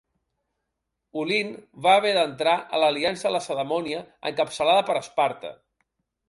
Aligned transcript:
Olint 1.23 1.51
va 1.87 1.93
haver 1.97 2.13
d'entrar 2.15 2.55
a 2.77 2.79
l'aliança 2.85 3.33
lacedemònia 3.35 4.01
encapçalada 4.31 4.87
per 4.89 4.97
Esparta. 5.05 5.55